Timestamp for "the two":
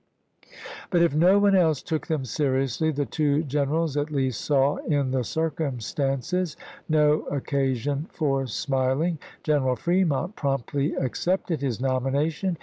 2.89-3.43